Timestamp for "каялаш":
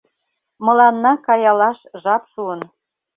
1.25-1.79